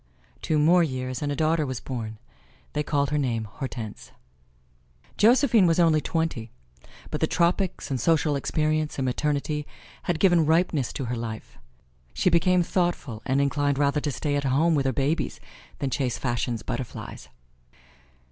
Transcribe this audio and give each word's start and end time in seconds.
Two 0.41 0.57
more 0.57 0.81
years 0.81 1.21
and 1.21 1.31
a 1.31 1.35
daughter 1.35 1.63
was 1.63 1.79
born. 1.79 2.17
They 2.73 2.81
called 2.81 3.11
her 3.11 3.19
name 3.19 3.43
Hortense. 3.43 4.11
Josephine 5.15 5.67
was 5.67 5.79
only 5.79 6.01
twenty, 6.01 6.49
but 7.11 7.21
the 7.21 7.27
tropics 7.27 7.91
and 7.91 8.01
social 8.01 8.35
experience 8.35 8.97
and 8.97 9.05
maternity 9.05 9.67
had 10.09 10.19
given 10.19 10.43
ripeness 10.47 10.91
to 10.93 11.05
her 11.05 11.15
life. 11.15 11.59
She 12.15 12.31
became 12.31 12.63
thoughtful 12.63 13.21
and 13.27 13.39
inclined 13.39 13.77
rather 13.77 14.01
to 14.01 14.11
stay 14.11 14.35
at 14.35 14.43
home 14.43 14.73
with 14.73 14.87
her 14.87 14.91
babies 14.91 15.39
than 15.77 15.91
chase 15.91 16.17
fashion's 16.17 16.63
butterflies. 16.63 17.29